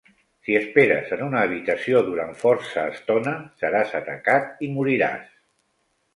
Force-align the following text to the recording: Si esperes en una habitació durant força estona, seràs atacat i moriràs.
Si 0.45 0.53
esperes 0.59 1.11
en 1.17 1.19
una 1.25 1.43
habitació 1.49 2.01
durant 2.07 2.33
força 2.39 2.87
estona, 2.95 3.35
seràs 3.61 3.95
atacat 4.01 4.67
i 4.69 4.73
moriràs. 4.79 5.31